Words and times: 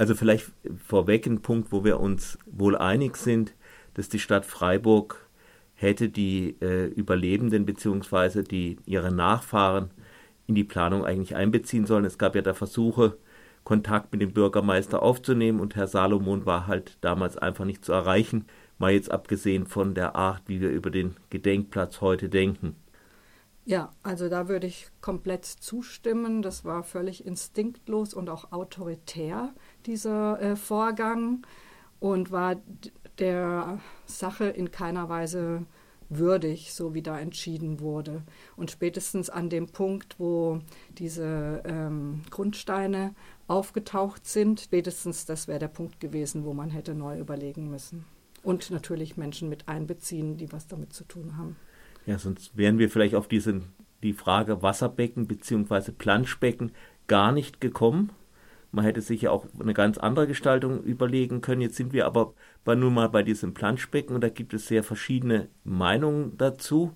Also 0.00 0.14
vielleicht 0.14 0.50
vorweg 0.86 1.26
ein 1.26 1.42
Punkt, 1.42 1.72
wo 1.72 1.84
wir 1.84 2.00
uns 2.00 2.38
wohl 2.46 2.74
einig 2.74 3.18
sind, 3.18 3.52
dass 3.92 4.08
die 4.08 4.18
Stadt 4.18 4.46
Freiburg 4.46 5.28
hätte 5.74 6.08
die 6.08 6.56
äh, 6.62 6.86
Überlebenden 6.86 7.66
bzw. 7.66 8.42
die 8.42 8.78
ihre 8.86 9.12
Nachfahren 9.12 9.90
in 10.46 10.54
die 10.54 10.64
Planung 10.64 11.04
eigentlich 11.04 11.36
einbeziehen 11.36 11.84
sollen. 11.84 12.06
Es 12.06 12.16
gab 12.16 12.34
ja 12.34 12.40
da 12.40 12.54
Versuche, 12.54 13.18
Kontakt 13.62 14.10
mit 14.10 14.22
dem 14.22 14.32
Bürgermeister 14.32 15.02
aufzunehmen 15.02 15.60
und 15.60 15.76
Herr 15.76 15.86
Salomon 15.86 16.46
war 16.46 16.66
halt 16.66 16.96
damals 17.02 17.36
einfach 17.36 17.66
nicht 17.66 17.84
zu 17.84 17.92
erreichen, 17.92 18.46
mal 18.78 18.92
jetzt 18.92 19.10
abgesehen 19.10 19.66
von 19.66 19.94
der 19.94 20.16
Art, 20.16 20.44
wie 20.46 20.62
wir 20.62 20.70
über 20.70 20.88
den 20.90 21.16
Gedenkplatz 21.28 22.00
heute 22.00 22.30
denken. 22.30 22.74
Ja, 23.64 23.92
also 24.02 24.28
da 24.28 24.48
würde 24.48 24.66
ich 24.66 24.88
komplett 25.00 25.44
zustimmen. 25.44 26.42
Das 26.42 26.64
war 26.64 26.82
völlig 26.82 27.26
instinktlos 27.26 28.14
und 28.14 28.28
auch 28.28 28.52
autoritär, 28.52 29.54
dieser 29.86 30.40
äh, 30.40 30.56
Vorgang, 30.56 31.46
und 32.00 32.32
war 32.32 32.56
der 33.18 33.78
Sache 34.06 34.46
in 34.46 34.70
keiner 34.70 35.08
Weise 35.10 35.66
würdig, 36.08 36.74
so 36.74 36.94
wie 36.94 37.02
da 37.02 37.18
entschieden 37.18 37.80
wurde. 37.80 38.22
Und 38.56 38.70
spätestens 38.70 39.30
an 39.30 39.48
dem 39.48 39.68
Punkt, 39.68 40.18
wo 40.18 40.60
diese 40.98 41.62
ähm, 41.64 42.22
Grundsteine 42.30 43.14
aufgetaucht 43.46 44.26
sind, 44.26 44.60
spätestens 44.60 45.24
das 45.26 45.46
wäre 45.46 45.60
der 45.60 45.68
Punkt 45.68 46.00
gewesen, 46.00 46.44
wo 46.44 46.52
man 46.52 46.70
hätte 46.70 46.94
neu 46.94 47.18
überlegen 47.18 47.70
müssen. 47.70 48.04
Und 48.42 48.70
natürlich 48.70 49.16
Menschen 49.16 49.48
mit 49.48 49.68
einbeziehen, 49.68 50.36
die 50.36 50.50
was 50.50 50.66
damit 50.66 50.92
zu 50.92 51.04
tun 51.04 51.36
haben. 51.36 51.56
Ja, 52.06 52.18
sonst 52.18 52.56
wären 52.56 52.78
wir 52.78 52.90
vielleicht 52.90 53.14
auf 53.14 53.28
diese, 53.28 53.62
die 54.02 54.12
Frage 54.12 54.62
Wasserbecken 54.62 55.26
bzw. 55.26 55.92
Planschbecken 55.92 56.72
gar 57.06 57.32
nicht 57.32 57.60
gekommen. 57.60 58.10
Man 58.72 58.84
hätte 58.84 59.00
sich 59.00 59.22
ja 59.22 59.30
auch 59.30 59.46
eine 59.58 59.74
ganz 59.74 59.98
andere 59.98 60.26
Gestaltung 60.28 60.82
überlegen 60.84 61.40
können. 61.40 61.60
Jetzt 61.60 61.76
sind 61.76 61.92
wir 61.92 62.06
aber 62.06 62.34
bei, 62.64 62.74
nun 62.74 62.94
mal 62.94 63.08
bei 63.08 63.22
diesem 63.22 63.52
Planschbecken 63.52 64.14
und 64.14 64.22
da 64.22 64.28
gibt 64.28 64.54
es 64.54 64.68
sehr 64.68 64.84
verschiedene 64.84 65.48
Meinungen 65.64 66.38
dazu, 66.38 66.92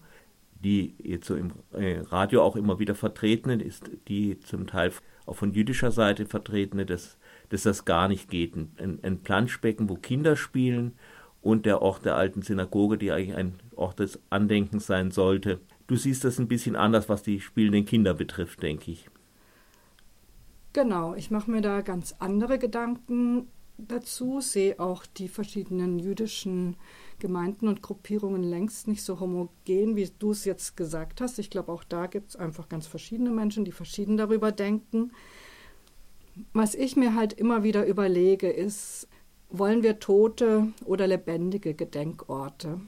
die 0.65 0.95
jetzt 0.99 1.27
so 1.27 1.35
im 1.35 1.53
äh, 1.73 1.99
Radio 1.99 2.43
auch 2.43 2.57
immer 2.57 2.79
wieder 2.79 2.95
vertreten 2.95 3.61
ist, 3.61 3.91
die 4.09 4.39
zum 4.41 4.67
Teil 4.67 4.93
auch 5.27 5.37
von 5.37 5.53
jüdischer 5.53 5.91
Seite 5.91 6.27
vertretene, 6.27 6.87
dass, 6.87 7.19
dass 7.51 7.65
das 7.65 7.85
gar 7.85 8.09
nicht 8.09 8.31
geht. 8.31 8.55
Ein, 8.57 9.01
ein 9.03 9.19
Planschbecken, 9.23 9.89
wo 9.89 9.97
Kinder 9.97 10.37
spielen 10.37 10.93
und 11.43 11.67
der 11.67 11.83
Ort 11.83 12.05
der 12.05 12.17
alten 12.17 12.43
Synagoge, 12.43 12.99
die 12.99 13.13
eigentlich 13.13 13.37
ein 13.37 13.55
Ort 13.77 14.01
des 14.01 14.19
Andenkens 14.31 14.87
sein 14.87 15.11
sollte. 15.11 15.61
Du 15.87 15.97
siehst 15.97 16.25
das 16.25 16.39
ein 16.39 16.49
bisschen 16.49 16.77
anders, 16.77 17.09
was 17.09 17.23
die 17.23 17.41
spielenden 17.41 17.85
Kinder 17.85 18.15
betrifft, 18.15 18.63
denke 18.63 18.91
ich. 18.91 19.09
Genau, 20.73 21.15
ich 21.15 21.31
mache 21.31 21.51
mir 21.51 21.61
da 21.61 21.83
ganz 21.83 22.17
andere 22.19 22.59
Gedanken 22.59 23.49
dazu, 23.79 24.41
sehe 24.41 24.79
auch 24.79 25.07
die 25.07 25.29
verschiedenen 25.29 25.99
jüdischen 25.99 26.77
Gemeinden 27.19 27.69
und 27.69 27.83
Gruppierungen 27.83 28.43
längst 28.43 28.89
nicht 28.89 29.03
so 29.03 29.21
homogen, 29.21 29.97
wie 29.97 30.09
du 30.19 30.33
es 30.33 30.45
jetzt 30.45 30.77
gesagt 30.77 31.21
hast. 31.21 31.39
Ich 31.39 31.51
glaube, 31.51 31.73
auch 31.73 31.85
da 31.85 32.07
gibt 32.07 32.31
es 32.31 32.37
einfach 32.37 32.69
ganz 32.69 32.87
verschiedene 32.87 33.31
Menschen, 33.31 33.65
die 33.65 33.73
verschieden 33.73 34.17
darüber 34.17 34.53
denken. 34.53 35.13
Was 36.53 36.75
ich 36.75 36.97
mir 36.97 37.15
halt 37.15 37.33
immer 37.33 37.63
wieder 37.63 37.87
überlege, 37.87 38.51
ist, 38.51 39.09
wollen 39.51 39.83
wir 39.83 40.01
tote 40.01 40.73
oder 40.85 41.07
lebendige 41.07 41.75
Gedenkorte? 41.75 42.81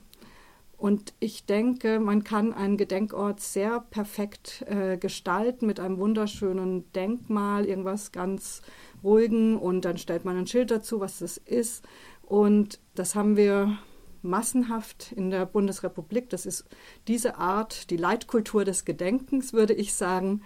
Und 0.77 1.15
ich 1.21 1.47
denke, 1.47 2.01
man 2.01 2.23
kann 2.23 2.53
einen 2.53 2.77
Gedenkort 2.77 3.41
sehr 3.41 3.81
perfekt 3.81 4.63
äh, 4.69 4.99
gestalten 4.99 5.67
mit 5.67 5.81
einem 5.81 5.99
wunderschönen 5.99 6.91
Denkmal, 6.93 7.65
irgendwas 7.65 8.13
ganz 8.13 8.61
ruhigen 9.03 9.57
und 9.57 9.87
dann 9.87 9.97
stellt 9.97 10.25
man 10.25 10.37
ein 10.37 10.47
Schild 10.47 10.71
dazu, 10.71 11.01
was 11.01 11.21
das 11.21 11.39
ist. 11.39 11.83
Und 12.23 12.81
das 12.95 13.15
haben 13.15 13.37
wir 13.37 13.79
massenhaft 14.23 15.13
in 15.13 15.31
der 15.31 15.47
Bundesrepublik. 15.47 16.29
Das 16.29 16.45
ist 16.45 16.65
diese 17.09 17.37
Art, 17.37 17.91
die 17.91 17.97
Leitkultur 17.97 18.65
des 18.65 18.85
Gedenkens, 18.85 19.53
würde 19.53 19.73
ich 19.73 19.95
sagen, 19.95 20.43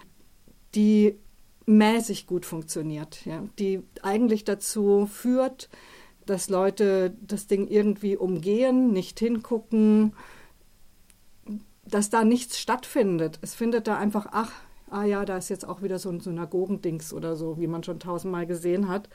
die 0.75 1.17
mäßig 1.65 2.27
gut 2.27 2.45
funktioniert, 2.45 3.25
ja, 3.25 3.43
die 3.59 3.83
eigentlich 4.01 4.43
dazu 4.45 5.05
führt, 5.05 5.69
dass 6.25 6.49
Leute 6.49 7.15
das 7.21 7.47
Ding 7.47 7.67
irgendwie 7.67 8.17
umgehen, 8.17 8.91
nicht 8.91 9.19
hingucken, 9.19 10.13
dass 11.85 12.09
da 12.09 12.23
nichts 12.23 12.59
stattfindet. 12.59 13.39
Es 13.41 13.53
findet 13.53 13.87
da 13.87 13.97
einfach, 13.97 14.27
ach, 14.31 14.51
ah 14.91 15.03
ja, 15.03 15.25
da 15.25 15.37
ist 15.37 15.49
jetzt 15.49 15.67
auch 15.67 15.81
wieder 15.81 15.99
so 15.99 16.09
ein 16.09 16.19
Synagogendings 16.19 17.13
oder 17.13 17.35
so, 17.35 17.57
wie 17.59 17.67
man 17.67 17.83
schon 17.83 17.99
tausendmal 17.99 18.45
gesehen 18.45 18.87
hat. 18.87 19.09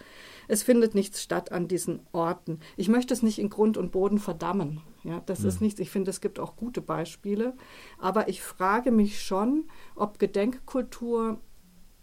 Es 0.49 0.63
findet 0.63 0.95
nichts 0.95 1.23
statt 1.23 1.53
an 1.53 1.69
diesen 1.69 2.01
Orten. 2.13 2.61
Ich 2.77 2.89
möchte 2.89 3.15
es 3.15 3.23
nicht 3.23 3.39
in 3.39 3.51
Grund 3.51 3.77
und 3.77 3.93
Boden 3.93 4.19
verdammen. 4.19 4.81
Ja, 5.05 5.23
das 5.27 5.43
ja. 5.43 5.49
ist 5.49 5.61
nichts. 5.61 5.79
Ich 5.81 5.91
finde, 5.91 6.11
es 6.11 6.21
gibt 6.21 6.41
auch 6.41 6.57
gute 6.57 6.81
Beispiele. 6.81 7.55
Aber 7.99 8.29
ich 8.29 8.43
frage 8.43 8.91
mich 8.91 9.23
schon, 9.23 9.65
ob 9.95 10.19
Gedenkkultur 10.19 11.39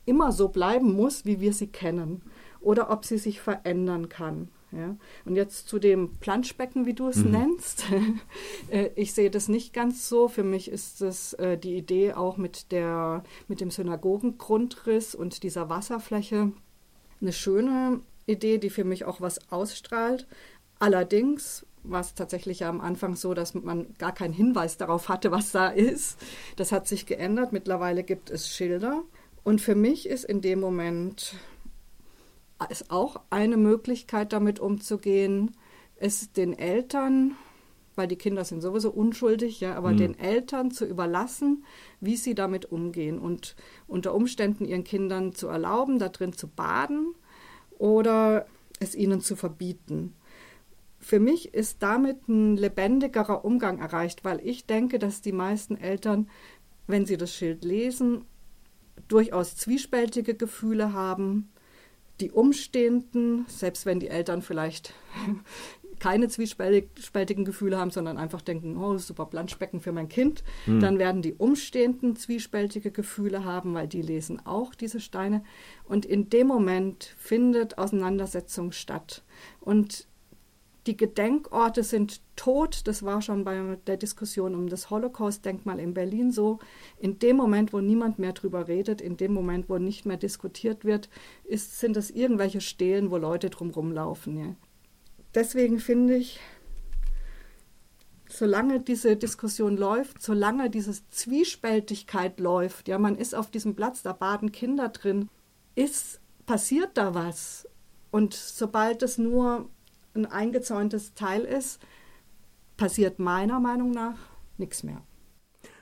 immer 0.05 0.31
so 0.31 0.49
bleiben 0.49 0.93
muss, 0.93 1.25
wie 1.25 1.39
wir 1.39 1.53
sie 1.53 1.67
kennen, 1.67 2.21
oder 2.59 2.89
ob 2.91 3.05
sie 3.05 3.17
sich 3.17 3.41
verändern 3.41 4.09
kann. 4.09 4.49
Ja? 4.75 4.95
Und 5.25 5.35
jetzt 5.35 5.67
zu 5.67 5.79
dem 5.79 6.15
Planschbecken, 6.19 6.85
wie 6.85 6.93
du 6.93 7.07
es 7.07 7.17
mhm. 7.17 7.31
nennst. 7.31 7.85
Äh, 8.69 8.89
ich 8.95 9.13
sehe 9.13 9.29
das 9.29 9.49
nicht 9.49 9.73
ganz 9.73 10.07
so. 10.07 10.27
Für 10.27 10.43
mich 10.43 10.69
ist 10.69 11.01
es 11.01 11.33
äh, 11.33 11.57
die 11.57 11.75
Idee 11.75 12.13
auch 12.13 12.37
mit, 12.37 12.71
der, 12.71 13.23
mit 13.47 13.61
dem 13.61 13.71
Synagogengrundriss 13.71 15.15
und 15.15 15.43
dieser 15.43 15.69
Wasserfläche 15.69 16.51
eine 17.21 17.33
schöne 17.33 17.99
Idee, 18.25 18.57
die 18.57 18.69
für 18.69 18.83
mich 18.83 19.05
auch 19.05 19.21
was 19.21 19.51
ausstrahlt. 19.51 20.27
Allerdings 20.79 21.65
war 21.83 22.01
es 22.01 22.13
tatsächlich 22.13 22.65
am 22.65 22.81
Anfang 22.81 23.15
so, 23.15 23.33
dass 23.33 23.53
man 23.53 23.93
gar 23.97 24.13
keinen 24.13 24.33
Hinweis 24.33 24.77
darauf 24.77 25.09
hatte, 25.09 25.31
was 25.31 25.51
da 25.51 25.67
ist. 25.67 26.17
Das 26.55 26.71
hat 26.71 26.87
sich 26.87 27.05
geändert. 27.05 27.51
Mittlerweile 27.51 28.03
gibt 28.03 28.29
es 28.29 28.49
Schilder. 28.49 29.03
Und 29.43 29.59
für 29.59 29.75
mich 29.75 30.07
ist 30.07 30.23
in 30.23 30.41
dem 30.41 30.59
Moment 30.59 31.35
ist 32.69 32.91
auch 32.91 33.21
eine 33.29 33.57
Möglichkeit, 33.57 34.33
damit 34.33 34.59
umzugehen, 34.59 35.51
es 35.95 36.31
den 36.31 36.57
Eltern, 36.57 37.35
weil 37.95 38.07
die 38.07 38.15
Kinder 38.15 38.43
sind 38.43 38.61
sowieso 38.61 38.91
unschuldig, 38.91 39.59
ja, 39.59 39.75
aber 39.75 39.91
mhm. 39.91 39.97
den 39.97 40.19
Eltern 40.19 40.71
zu 40.71 40.85
überlassen, 40.85 41.63
wie 41.99 42.17
sie 42.17 42.35
damit 42.35 42.71
umgehen 42.71 43.19
und 43.19 43.55
unter 43.87 44.13
Umständen 44.13 44.65
ihren 44.65 44.83
Kindern 44.83 45.33
zu 45.33 45.47
erlauben, 45.47 45.99
da 45.99 46.09
drin 46.09 46.33
zu 46.33 46.47
baden 46.47 47.13
oder 47.77 48.45
es 48.79 48.95
ihnen 48.95 49.21
zu 49.21 49.35
verbieten. 49.35 50.15
Für 50.99 51.19
mich 51.19 51.53
ist 51.53 51.83
damit 51.83 52.27
ein 52.27 52.55
lebendigerer 52.55 53.43
Umgang 53.43 53.79
erreicht, 53.79 54.23
weil 54.23 54.39
ich 54.43 54.65
denke, 54.65 54.99
dass 54.99 55.21
die 55.21 55.33
meisten 55.33 55.75
Eltern, 55.75 56.29
wenn 56.87 57.05
sie 57.05 57.17
das 57.17 57.33
Schild 57.33 57.63
lesen, 57.63 58.25
durchaus 59.07 59.55
zwiespältige 59.55 60.33
Gefühle 60.35 60.93
haben 60.93 61.52
die 62.19 62.31
Umstehenden, 62.31 63.45
selbst 63.47 63.85
wenn 63.85 63.99
die 63.99 64.09
Eltern 64.09 64.41
vielleicht 64.41 64.93
keine 65.99 66.27
zwiespältigen 66.27 67.45
Gefühle 67.45 67.77
haben, 67.77 67.91
sondern 67.91 68.17
einfach 68.17 68.41
denken, 68.41 68.77
oh, 68.77 68.97
super 68.97 69.25
Planschbecken 69.25 69.79
für 69.79 69.93
mein 69.93 70.09
Kind, 70.09 70.43
mhm. 70.65 70.81
dann 70.81 70.99
werden 70.99 71.21
die 71.21 71.33
Umstehenden 71.33 72.15
zwiespältige 72.15 72.91
Gefühle 72.91 73.45
haben, 73.45 73.73
weil 73.73 73.87
die 73.87 74.01
lesen 74.01 74.45
auch 74.45 74.75
diese 74.75 74.99
Steine. 74.99 75.43
Und 75.85 76.05
in 76.05 76.29
dem 76.29 76.47
Moment 76.47 77.15
findet 77.17 77.77
Auseinandersetzung 77.77 78.73
statt. 78.73 79.23
Und 79.61 80.07
die 80.85 80.97
Gedenkorte 80.97 81.83
sind 81.83 82.21
tot. 82.35 82.87
Das 82.87 83.03
war 83.03 83.21
schon 83.21 83.43
bei 83.43 83.77
der 83.87 83.97
Diskussion 83.97 84.55
um 84.55 84.67
das 84.67 84.89
Holocaust-Denkmal 84.89 85.79
in 85.79 85.93
Berlin 85.93 86.31
so. 86.31 86.59
In 86.99 87.19
dem 87.19 87.37
Moment, 87.37 87.73
wo 87.73 87.79
niemand 87.79 88.19
mehr 88.19 88.33
drüber 88.33 88.67
redet, 88.67 89.01
in 89.01 89.17
dem 89.17 89.33
Moment, 89.33 89.69
wo 89.69 89.77
nicht 89.77 90.05
mehr 90.05 90.17
diskutiert 90.17 90.83
wird, 90.83 91.09
ist, 91.45 91.79
sind 91.79 91.95
das 91.95 92.09
irgendwelche 92.09 92.61
Stelen, 92.61 93.11
wo 93.11 93.17
Leute 93.17 93.49
drumherum 93.49 93.91
laufen. 93.91 94.37
Ja. 94.37 94.55
Deswegen 95.33 95.79
finde 95.79 96.17
ich, 96.17 96.39
solange 98.29 98.79
diese 98.79 99.15
Diskussion 99.15 99.77
läuft, 99.77 100.21
solange 100.21 100.69
diese 100.69 100.93
Zwiespältigkeit 101.09 102.39
läuft, 102.39 102.87
ja, 102.87 102.97
man 102.97 103.15
ist 103.15 103.35
auf 103.35 103.49
diesem 103.49 103.75
Platz, 103.75 104.01
da 104.01 104.13
baden 104.13 104.51
Kinder 104.51 104.89
drin, 104.89 105.29
ist, 105.75 106.19
passiert 106.45 106.97
da 106.97 107.13
was. 107.13 107.67
Und 108.11 108.33
sobald 108.33 109.01
es 109.01 109.17
nur 109.17 109.69
ein 110.15 110.25
eingezäuntes 110.25 111.13
Teil 111.13 111.41
ist, 111.41 111.81
passiert 112.77 113.19
meiner 113.19 113.59
Meinung 113.59 113.91
nach 113.91 114.17
nichts 114.57 114.83
mehr. 114.83 115.01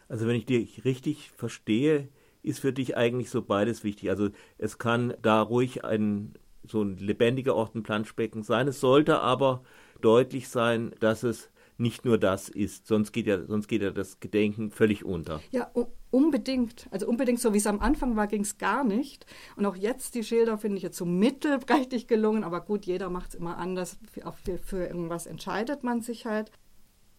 Also 0.08 0.28
wenn 0.28 0.36
ich 0.36 0.46
dich 0.46 0.84
richtig 0.86 1.32
verstehe, 1.32 2.10
ist 2.44 2.60
für 2.60 2.74
dich 2.74 2.98
eigentlich 2.98 3.30
so 3.30 3.42
beides 3.42 3.84
wichtig. 3.84 4.10
Also 4.10 4.30
es 4.58 4.78
kann 4.78 5.14
da 5.22 5.42
ruhig 5.42 5.86
ein 5.86 6.34
so 6.64 6.84
ein 6.84 6.98
lebendiger 6.98 7.56
Ort, 7.56 7.76
ein 7.76 7.84
Planschbecken 7.84 8.44
sein. 8.44 8.68
Es 8.68 8.80
sollte 8.80 9.20
aber 9.20 9.64
deutlich 10.00 10.50
sein, 10.50 10.94
dass 11.00 11.24
es 11.24 11.50
nicht 11.78 12.06
nur 12.06 12.18
das 12.18 12.50
ist, 12.50 12.88
sonst 12.88 13.12
geht 13.12 13.26
ja, 13.26 13.44
sonst 13.46 13.68
geht 13.68 13.82
ja 13.82 13.92
das 13.92 14.20
Gedenken 14.20 14.70
völlig 14.70 15.04
unter. 15.04 15.42
Ja, 15.52 15.72
Unbedingt. 16.12 16.88
Also 16.92 17.08
unbedingt, 17.08 17.40
so 17.40 17.54
wie 17.54 17.58
es 17.58 17.68
am 17.68 17.80
Anfang 17.80 18.18
war, 18.18 18.28
ging 18.28 18.42
es 18.42 18.58
gar 18.58 18.84
nicht. 18.84 19.26
Und 19.56 19.66
auch 19.66 19.78
jetzt 19.78 20.14
die 20.14 20.26
Schilder 20.26 20.58
finde 20.58 20.78
ich 20.78 20.84
jetzt 20.84 20.98
so 20.98 21.06
mittelprächtig 21.06 22.08
gelungen. 22.08 22.44
Aber 22.44 22.60
gut, 22.60 22.86
jeder 22.86 23.10
macht 23.10 23.30
es 23.30 23.36
immer 23.36 23.58
anders. 23.58 23.98
Für, 24.12 24.58
für 24.58 24.86
irgendwas 24.86 25.26
entscheidet 25.26 25.84
man 25.84 26.02
sich 26.02 26.26
halt. 26.26 26.52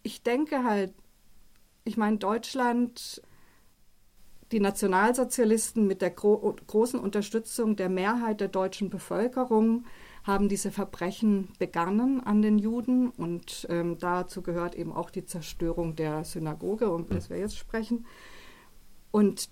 Ich 0.02 0.22
denke 0.22 0.62
halt, 0.62 0.92
ich 1.84 1.96
meine, 1.96 2.18
Deutschland, 2.18 3.22
die 4.52 4.60
Nationalsozialisten 4.60 5.86
mit 5.86 6.02
der 6.02 6.10
gro 6.10 6.54
großen 6.66 7.00
Unterstützung 7.00 7.76
der 7.76 7.88
Mehrheit 7.88 8.40
der 8.42 8.48
deutschen 8.48 8.90
Bevölkerung 8.90 9.86
haben 10.24 10.48
diese 10.48 10.70
Verbrechen 10.70 11.48
begangen 11.58 12.20
an 12.20 12.42
den 12.42 12.58
Juden. 12.58 13.08
Und 13.08 13.66
ähm, 13.70 13.96
dazu 13.98 14.42
gehört 14.42 14.74
eben 14.74 14.92
auch 14.92 15.08
die 15.08 15.24
Zerstörung 15.24 15.96
der 15.96 16.24
Synagoge, 16.24 16.90
um 16.90 17.08
das 17.08 17.30
wir 17.30 17.38
jetzt 17.38 17.56
sprechen. 17.56 18.04
Und 19.12 19.48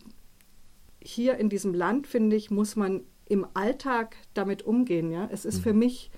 hier 1.00 1.36
in 1.36 1.48
diesem 1.48 1.72
Land, 1.72 2.08
finde 2.08 2.34
ich, 2.34 2.50
muss 2.50 2.74
man 2.74 3.04
im 3.26 3.46
Alltag 3.54 4.16
damit 4.34 4.62
umgehen. 4.62 5.12
Ja? 5.12 5.28
Es 5.30 5.44
ist 5.44 5.58
mhm. 5.58 5.62
für 5.62 5.72
mich 5.72 6.10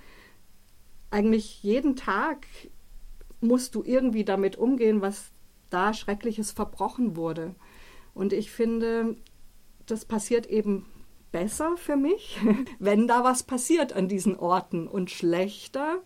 eigentlich 1.11 1.61
jeden 1.61 1.95
Tag 1.95 2.47
musst 3.39 3.75
du 3.75 3.83
irgendwie 3.85 4.23
damit 4.25 4.55
umgehen, 4.55 5.01
was 5.01 5.31
da 5.69 5.93
Schreckliches 5.93 6.51
verbrochen 6.51 7.15
wurde. 7.15 7.53
Und 8.15 8.33
ich 8.33 8.49
finde, 8.49 9.15
das 9.85 10.05
passiert 10.05 10.47
eben 10.47 10.85
besser 11.31 11.77
für 11.77 11.97
mich, 11.97 12.39
wenn 12.79 13.07
da 13.07 13.23
was 13.23 13.43
passiert 13.43 13.93
an 13.93 14.07
diesen 14.07 14.37
Orten 14.37 14.87
und 14.87 15.11
schlechter, 15.11 16.01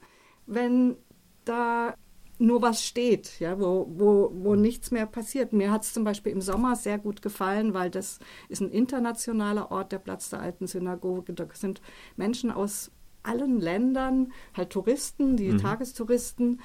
wenn 0.45 0.97
da 1.45 1.95
nur 2.39 2.61
was 2.61 2.85
steht, 2.85 3.39
ja, 3.39 3.59
wo, 3.59 3.87
wo, 3.89 4.31
wo 4.33 4.55
nichts 4.55 4.91
mehr 4.91 5.05
passiert. 5.05 5.53
Mir 5.53 5.71
hat 5.71 5.83
es 5.83 5.93
zum 5.93 6.03
Beispiel 6.03 6.31
im 6.31 6.41
Sommer 6.41 6.75
sehr 6.75 6.99
gut 6.99 7.21
gefallen, 7.21 7.73
weil 7.73 7.89
das 7.89 8.19
ist 8.49 8.61
ein 8.61 8.69
internationaler 8.69 9.71
Ort, 9.71 9.91
der 9.91 9.99
Platz 9.99 10.29
der 10.29 10.41
alten 10.41 10.67
Synagoge. 10.67 11.33
Da 11.33 11.47
sind 11.53 11.81
Menschen 12.15 12.51
aus 12.51 12.91
allen 13.23 13.59
Ländern, 13.59 14.31
halt 14.55 14.69
Touristen, 14.69 15.35
die 15.35 15.51
mhm. 15.51 15.57
Tagestouristen. 15.57 16.61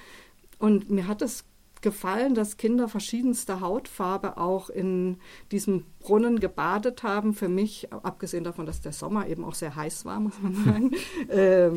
Und 0.59 0.91
mir 0.91 1.09
hat 1.09 1.23
es 1.23 1.45
gefallen, 1.81 2.35
dass 2.35 2.57
Kinder 2.57 2.89
verschiedenster 2.89 3.61
Hautfarbe 3.61 4.37
auch 4.37 4.71
in 4.71 5.19
diesem 5.51 5.85
Brunnen 6.01 6.39
gebadet 6.39 7.03
haben. 7.03 7.35
Für 7.35 7.49
mich, 7.49 7.93
abgesehen 7.93 8.45
davon, 8.45 8.67
dass 8.67 8.81
der 8.81 8.93
Sommer 8.93 9.27
eben 9.27 9.45
auch 9.45 9.55
sehr 9.55 9.75
heiß 9.75 10.05
war, 10.05 10.21
muss 10.21 10.41
man 10.41 10.55
sagen, 10.55 10.91
äh, 11.29 11.71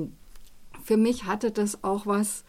für 0.83 0.97
mich 0.97 1.25
hatte 1.25 1.51
das 1.51 1.83
auch 1.83 2.05
was 2.05 2.45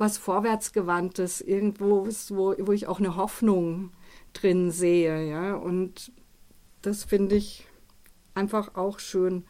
was 0.00 0.16
Vorwärtsgewandtes, 0.16 1.42
irgendwo, 1.42 2.06
wo, 2.06 2.54
wo 2.58 2.72
ich 2.72 2.86
auch 2.86 3.00
eine 3.00 3.16
Hoffnung 3.16 3.92
drin 4.32 4.70
sehe. 4.70 5.28
Ja? 5.28 5.54
Und 5.54 6.10
das 6.80 7.04
finde 7.04 7.36
ich 7.36 7.66
einfach 8.34 8.76
auch 8.76 8.98
schön. 8.98 9.44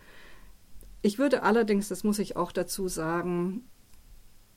Ich 1.03 1.21
würde 1.21 1.45
allerdings, 1.45 1.87
das 1.87 2.03
muss 2.03 2.19
ich 2.19 2.37
auch 2.37 2.51
dazu 2.51 2.89
sagen, 2.89 3.63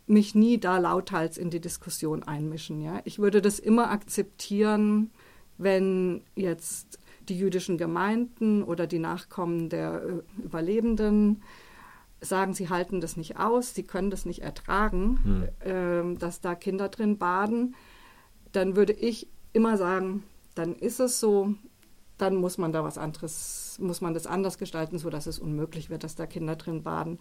mich 0.08 0.34
nie 0.34 0.60
da 0.60 0.80
lauthals 0.80 1.38
in 1.38 1.52
die 1.52 1.62
Diskussion 1.62 2.24
einmischen. 2.24 2.82
Ja? 2.82 3.02
Ich 3.06 3.20
würde 3.20 3.40
das 3.40 3.60
immer 3.60 3.92
akzeptieren, 3.92 5.12
wenn 5.60 6.24
jetzt 6.36 6.98
die 7.30 7.38
jüdischen 7.38 7.78
Gemeinden 7.78 8.64
oder 8.64 8.88
die 8.88 8.98
Nachkommen 8.98 9.70
der 9.70 10.02
äh, 10.04 10.42
Überlebenden 10.44 11.44
sagen, 12.24 12.54
sie 12.54 12.70
halten 12.70 13.02
das 13.02 13.18
nicht 13.18 13.38
aus, 13.38 13.74
sie 13.74 13.84
können 13.84 14.10
das 14.10 14.26
nicht 14.26 14.42
ertragen, 14.42 15.20
hm. 15.24 15.48
ähm, 15.62 16.20
dass 16.20 16.42
da 16.42 16.56
Kinder 16.56 16.90
drin 16.90 17.18
baden, 17.18 17.76
dann 18.52 18.76
würde 18.76 18.94
ich 18.94 19.28
immer 19.52 19.78
sagen, 19.78 20.24
dann 20.56 20.76
ist 20.76 21.00
es 21.00 21.20
so, 21.20 21.54
dann 22.18 22.36
muss 22.36 22.58
man 22.58 22.72
da 22.72 22.84
was 22.84 22.98
anderes, 22.98 23.78
muss 23.82 24.02
man 24.02 24.14
das 24.14 24.28
anders 24.28 24.58
gestalten, 24.58 24.98
sodass 24.98 25.28
es 25.28 25.40
unmöglich 25.40 25.90
wird, 25.90 26.04
dass 26.04 26.16
da 26.16 26.26
Kinder 26.26 26.56
drin 26.56 26.84
baden. 26.84 27.20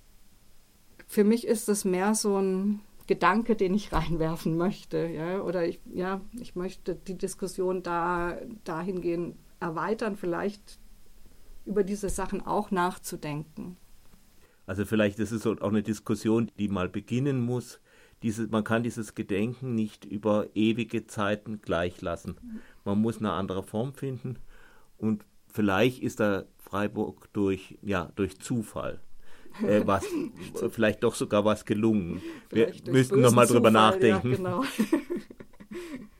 Für 1.07 1.25
mich 1.25 1.47
ist 1.47 1.69
es 1.69 1.85
mehr 1.85 2.15
so 2.15 2.39
ein 2.39 2.81
Gedanke, 3.07 3.57
den 3.57 3.75
ich 3.75 3.93
reinwerfen 3.93 4.57
möchte, 4.57 5.07
ja, 5.07 5.41
oder 5.43 5.67
ich, 5.67 5.81
ja, 5.93 6.21
ich 6.39 6.55
möchte 6.55 6.95
die 6.95 7.19
Diskussion 7.19 7.83
da 7.83 8.39
dahingehend 8.65 9.37
erweitern, 9.61 10.17
vielleicht 10.17 10.79
über 11.65 11.85
diese 11.85 12.09
Sachen 12.09 12.45
auch 12.45 12.71
nachzudenken. 12.71 13.77
Also 14.67 14.85
vielleicht 14.85 15.19
ist 15.19 15.33
es 15.33 15.47
auch 15.47 15.61
eine 15.61 15.83
Diskussion, 15.83 16.51
die 16.59 16.69
mal 16.69 16.89
beginnen 16.89 17.41
muss. 17.41 17.81
Diese, 18.23 18.47
man 18.47 18.63
kann 18.63 18.83
dieses 18.83 19.15
Gedenken 19.15 19.75
nicht 19.75 20.05
über 20.05 20.47
ewige 20.55 21.07
Zeiten 21.07 21.61
gleich 21.61 22.01
lassen. 22.01 22.37
Man 22.85 23.01
muss 23.01 23.19
eine 23.19 23.33
andere 23.33 23.63
Form 23.63 23.95
finden 23.95 24.37
und 24.99 25.25
vielleicht 25.49 26.03
ist 26.03 26.21
da 26.21 26.45
Freiburg 26.59 27.33
durch, 27.33 27.79
ja, 27.83 28.13
durch 28.15 28.39
Zufall 28.39 29.01
äh, 29.61 29.83
was, 29.87 30.07
vielleicht 30.71 31.03
doch 31.03 31.15
sogar 31.15 31.45
was 31.45 31.65
gelungen. 31.65 32.23
Wir 32.51 32.73
müssten 32.91 33.21
nochmal 33.21 33.47
drüber 33.47 33.71
nachdenken. 33.71 34.31
Ja, 34.31 34.37
genau. 34.37 34.65